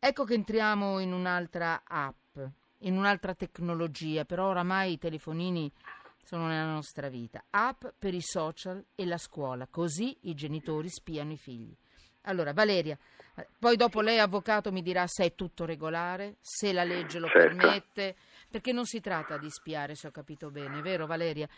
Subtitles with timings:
[0.00, 2.38] Ecco che entriamo in un'altra app,
[2.82, 5.70] in un'altra tecnologia, però oramai i telefonini
[6.22, 7.44] sono nella nostra vita.
[7.50, 11.74] App per i social e la scuola, così i genitori spiano i figli.
[12.22, 12.96] Allora, Valeria,
[13.58, 17.48] poi dopo lei avvocato mi dirà se è tutto regolare, se la legge lo Certo.
[17.48, 18.16] permette,
[18.48, 21.48] perché non si tratta di spiare, se ho capito bene, vero Valeria?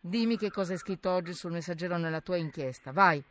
[0.00, 3.22] Dimmi che cosa hai scritto oggi sul messaggero nella tua inchiesta, vai.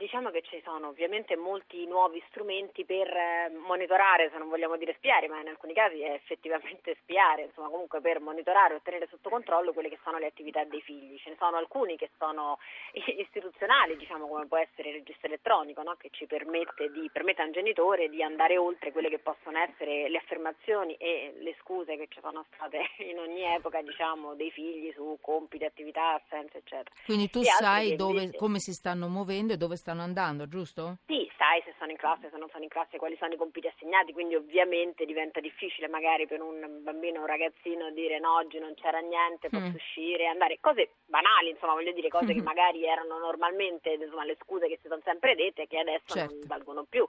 [0.00, 4.94] Diciamo che ci sono ovviamente molti nuovi strumenti per eh, monitorare, se non vogliamo dire
[4.96, 9.28] spiare, ma in alcuni casi è effettivamente spiare, insomma comunque per monitorare e tenere sotto
[9.28, 11.18] controllo quelle che sono le attività dei figli.
[11.18, 12.56] Ce ne sono alcuni che sono
[13.20, 15.96] istituzionali, diciamo come può essere il registro elettronico, no?
[15.98, 20.08] che ci permette, di, permette a un genitore di andare oltre quelle che possono essere
[20.08, 24.90] le affermazioni e le scuse che ci sono state in ogni epoca diciamo, dei figli
[24.94, 26.90] su compiti, attività, assenze, eccetera.
[27.04, 30.98] Quindi tu E sai dove, come si stanno muovendo e dove stanno andando, giusto?
[31.06, 33.66] Sì, sai se sono in classe, se non sono in classe, quali sono i compiti
[33.66, 38.60] assegnati, quindi ovviamente diventa difficile magari per un bambino o un ragazzino dire no, oggi
[38.60, 39.76] non c'era niente, posso Mm.
[39.76, 42.42] uscire, andare, cose banali, insomma, voglio dire, cose che Mhm.
[42.42, 46.14] magari erano normalmente, insomma, le scuse che si sono sempre dette e che adesso Certo.
[46.14, 47.04] non valgono più.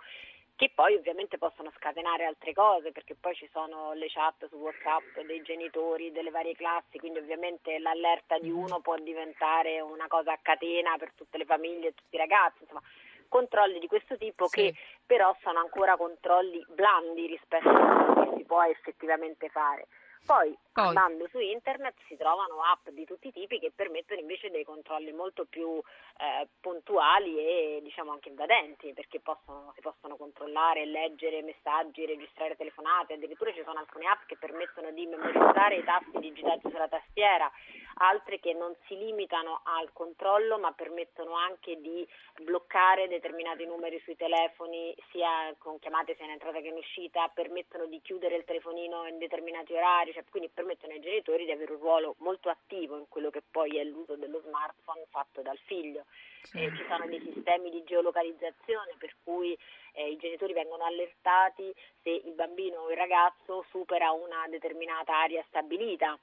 [0.61, 5.21] Che poi ovviamente possono scatenare altre cose, perché poi ci sono le chat su WhatsApp
[5.25, 10.39] dei genitori delle varie classi, quindi ovviamente l'allerta di uno può diventare una cosa a
[10.39, 12.83] catena per tutte le famiglie e tutti i ragazzi, insomma,
[13.27, 14.55] controlli di questo tipo Sì.
[14.71, 17.73] che però sono ancora controlli blandi rispetto a
[18.13, 19.87] quello che si può effettivamente fare.
[20.25, 20.87] Poi, Poi.
[20.87, 25.11] andando su internet si trovano app di tutti i tipi che permettono invece dei controlli
[25.11, 25.81] molto più
[26.21, 33.13] eh, puntuali e diciamo anche invadenti perché possono- si possono controllare, leggere messaggi, registrare telefonate,
[33.13, 37.51] addirittura ci sono alcune app che permettono di memorizzare i tasti digitati sulla tastiera,
[37.95, 42.07] altre che non si limitano al controllo ma permettono anche di
[42.43, 47.85] bloccare determinati numeri sui telefoni sia con chiamate sia in entrata che in uscita, permettono
[47.85, 51.79] di chiudere il telefonino in determinati orari, cioè, quindi permettono ai genitori di avere un
[51.79, 56.05] ruolo molto attivo in quello che poi è l'uso dello smartphone fatto dal figlio.
[56.43, 56.63] Sì.
[56.63, 59.57] Eh, ci sono dei sistemi di geolocalizzazione per cui
[59.93, 65.43] eh, i genitori vengono allertati se il bambino o il ragazzo supera una determinata area
[65.47, 66.17] stabilita,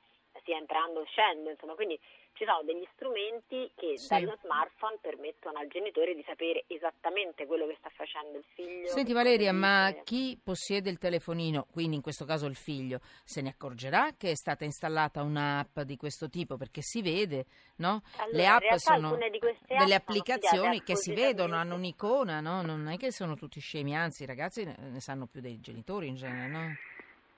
[0.49, 2.01] sia entrando o uscendo, insomma, quindi
[2.33, 4.09] ci sono degli strumenti che Sì.
[4.09, 8.87] dallo smartphone permettono al genitore di sapere esattamente quello che sta facendo il figlio.
[8.87, 13.51] Senti Valeria, ma chi possiede il telefonino, quindi in questo caso il figlio, se ne
[13.51, 16.57] accorgerà che è stata installata un'app di questo tipo?
[16.57, 17.45] Perché si vede,
[17.77, 18.01] no?
[18.19, 22.63] Allora, Le app sono app delle applicazioni che si vedono, hanno un'icona, no?
[22.63, 26.15] Non è che sono tutti scemi, anzi i ragazzi ne sanno più dei genitori in
[26.15, 26.77] genere, no?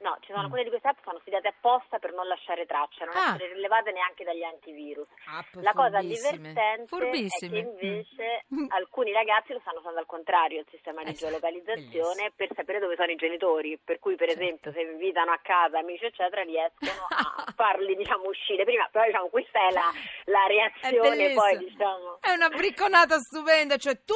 [0.00, 0.44] No, ci sono Mm.
[0.44, 3.34] alcune di queste app sono studiate apposta per non lasciare traccia, non Ah.
[3.34, 5.06] essere rilevate neanche dagli antivirus.
[5.26, 7.28] App La cosa divertente Furbissime.
[7.28, 8.66] è che invece Mm.
[8.72, 12.32] alcuni ragazzi lo stanno usando al contrario il sistema di sì, geolocalizzazione bellissimo.
[12.34, 14.42] per sapere dove sono i genitori, per cui per Certo.
[14.42, 19.28] esempio se invitano a casa amici eccetera riescono a farli diciamo uscire prima, però diciamo
[19.28, 19.92] questa è la,
[20.32, 21.68] la È reazione poi bellissimo.
[21.68, 24.14] diciamo È una bricconata stupenda, cioè tu,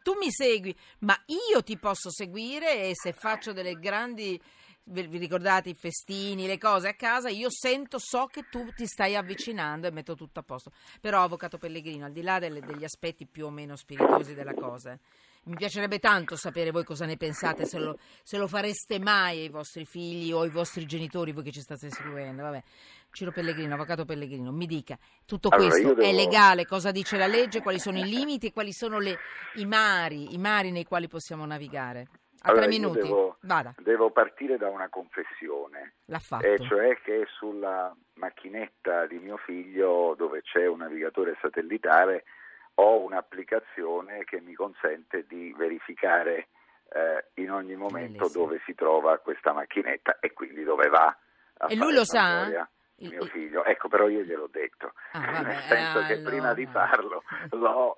[0.00, 1.14] tu mi segui, ma
[1.50, 4.40] io ti posso seguire e se faccio delle grandi,
[4.86, 9.16] vi ricordate i festini, le cose a casa, io sento, so che tu ti stai
[9.16, 10.72] avvicinando e metto tutto a posto.
[11.00, 14.98] Però, Avvocato Pellegrino, al di là delle- degli aspetti più o meno spiritosi della cosa,
[15.44, 19.48] mi piacerebbe tanto sapere voi cosa ne pensate, se lo, se lo fareste mai ai
[19.50, 22.42] vostri figli o ai vostri genitori, voi che ci state seguendo.
[22.42, 22.62] Vabbè.
[23.10, 26.66] Ciro Pellegrino, Avvocato Pellegrino, mi dica, tutto Allora, questo io è devo- legale?
[26.66, 27.62] Cosa dice la legge?
[27.62, 29.18] Quali sono i limiti e quali sono le-
[29.54, 32.08] i mari, i mari nei quali possiamo navigare?
[32.46, 36.44] A Allora, tre minuti, devo- vada, Devo partire da una confessione, l'ha fatto.
[36.44, 42.24] e cioè che sulla macchinetta di mio figlio, dove c'è un navigatore satellitare,
[42.74, 46.48] ho un'applicazione che mi consente di verificare
[46.92, 48.44] eh, in ogni momento Bellissimo.
[48.44, 51.16] dove si trova questa macchinetta e quindi dove va.
[51.66, 52.18] E lui lo sa?
[52.18, 56.18] sanatoria Il- Mio figlio, ecco, però io gliel'ho detto, Ah, vabbè, nel senso eh, che
[56.18, 56.86] prima di allora.
[56.88, 57.22] farlo
[57.52, 57.96] l'ho,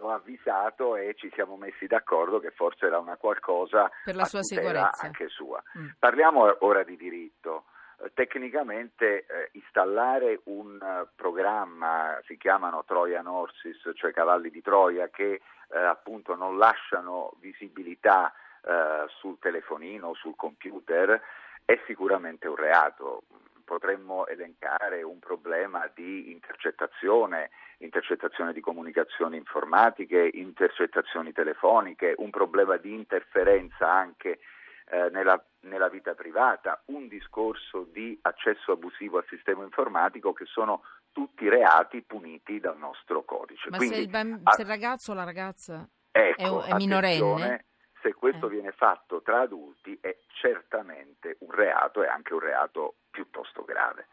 [0.00, 4.42] l'ho avvisato e ci siamo messi d'accordo che forse era una qualcosa Per la sua
[4.42, 5.04] sicurezza.
[5.06, 5.62] anche sua.
[5.78, 5.90] Mm.
[5.98, 7.66] Parliamo ora di diritto.
[8.02, 15.08] Eh, Tecnicamente eh, installare un eh, programma, si chiamano Trojan Horses, cioè cavalli di Troia,
[15.08, 15.40] che
[15.72, 18.32] eh, appunto non lasciano visibilità
[18.62, 21.20] eh, sul telefonino o sul computer,
[21.64, 23.22] è sicuramente un reato.
[23.70, 32.92] Potremmo elencare un problema di intercettazione, intercettazione di comunicazioni informatiche, intercettazioni telefoniche, un problema di
[32.92, 34.40] interferenza anche
[34.90, 40.82] eh, nella, nella vita privata, un discorso di accesso abusivo al sistema informatico che sono
[41.12, 43.70] tutti reati puniti dal nostro codice.
[43.70, 46.74] Ma Quindi, se il, bamb- a- se il ragazzo o la ragazza ecco, è, è
[46.74, 47.66] minorenne?
[48.02, 48.50] Se questo Eh.
[48.50, 54.06] viene fatto tra adulti è certamente un reato e anche un reato piuttosto grave.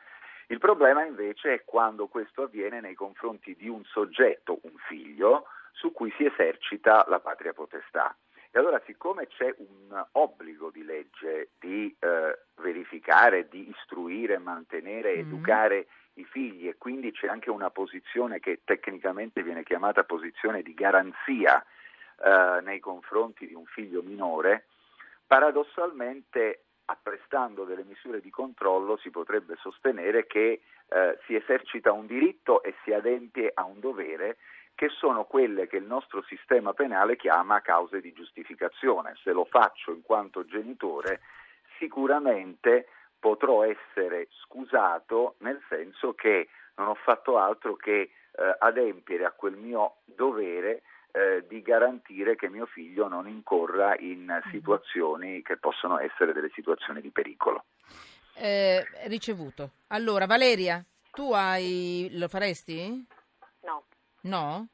[0.48, 5.92] Il problema invece è quando questo avviene nei confronti di un soggetto, un figlio, su
[5.92, 8.16] cui si esercita la patria potestà.
[8.50, 15.20] E allora, siccome c'è un obbligo di legge di eh, verificare, di istruire, mantenere, Mm.
[15.20, 20.74] educare i figli e quindi c'è anche una posizione che tecnicamente viene chiamata posizione di
[20.74, 21.64] garanzia
[22.24, 24.66] eh, nei confronti di un figlio minore,
[25.26, 32.64] paradossalmente apprestando delle misure di controllo si potrebbe sostenere che eh, si esercita un diritto
[32.64, 34.38] e si adempie a un dovere
[34.74, 39.16] che sono quelle che il nostro sistema penale chiama cause di giustificazione.
[39.24, 41.22] Se lo faccio in quanto genitore,
[41.80, 42.88] sicuramente
[43.20, 48.12] potrò essere scusato nel senso che non ho fatto altro che eh,
[48.60, 55.42] adempiere a quel mio dovere eh, di garantire che mio figlio non incorra in situazioni
[55.42, 57.66] che possono essere delle situazioni di pericolo.
[58.36, 59.72] Eh, ricevuto.
[59.88, 62.10] Allora, Valeria, tu hai...
[62.12, 63.06] lo faresti?
[63.62, 63.84] No.
[64.22, 64.68] No?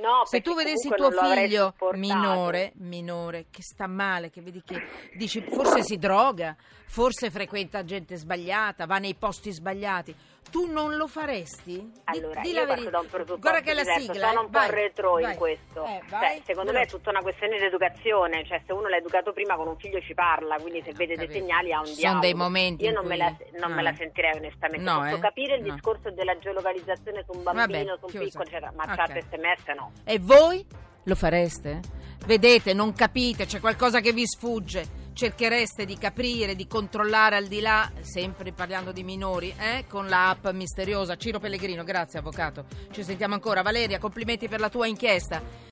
[0.00, 4.80] No, Se tu vedessi tuo figlio minore, minore, che sta male, che vedi che
[5.14, 6.54] dici forse si droga,
[6.86, 10.14] forse frequenta gente sbagliata, va nei posti sbagliati,
[10.50, 11.76] tu non lo faresti?
[11.78, 14.40] Di- Allora, di io la parto da un presupposto Guarda che la diverso, sigla, sono
[14.40, 14.44] eh.
[14.44, 15.24] un po' Vai, retro vai.
[15.24, 15.84] in questo.
[15.84, 18.96] Eh, Cioè, vai, secondo me è tutta una questione di educazione, cioè se uno l'ha
[18.96, 21.84] educato prima con un figlio ci parla, quindi se Ho vede dei segnali ha un
[21.86, 22.20] Ci sono dialogo.
[22.24, 23.94] dei momenti Io non, cui- me, la, non me la Ah.
[23.96, 24.84] sentirei onestamente.
[24.90, 25.20] No, Posso eh?
[25.20, 25.74] capire il No.
[25.74, 28.24] discorso della geolocalizzazione su un Vabbè, bambino, su un chiusa.
[28.24, 28.94] piccolo, eccetera, ma Ok.
[28.96, 29.66] chat sms
[30.04, 30.64] E voi
[31.04, 31.80] lo fareste?
[32.26, 34.96] Vedete, non capite, c'è qualcosa che vi sfugge.
[35.12, 39.84] Cerchereste di capire, di controllare al di là, sempre parlando di minori, eh?
[39.88, 41.16] con la app misteriosa.
[41.16, 42.66] Ciro Pellegrino, grazie avvocato.
[42.92, 43.62] Ci sentiamo ancora.
[43.62, 45.42] Valeria, complimenti per la tua inchiesta.